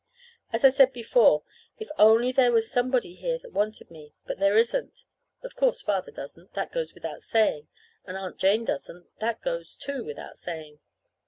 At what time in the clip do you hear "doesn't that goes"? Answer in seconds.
6.11-6.95, 8.65-9.75